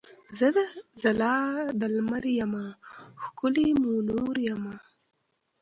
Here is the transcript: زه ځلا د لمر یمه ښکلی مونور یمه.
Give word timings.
زه 0.37 0.47
ځلا 1.01 1.35
د 1.79 1.81
لمر 1.95 2.23
یمه 2.39 2.65
ښکلی 3.23 3.67
مونور 3.81 4.35
یمه. 4.47 4.75